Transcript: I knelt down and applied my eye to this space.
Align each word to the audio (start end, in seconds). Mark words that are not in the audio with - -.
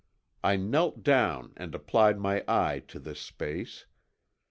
I 0.43 0.55
knelt 0.55 1.03
down 1.03 1.53
and 1.57 1.75
applied 1.75 2.17
my 2.19 2.43
eye 2.47 2.79
to 2.87 2.97
this 2.97 3.19
space. 3.21 3.85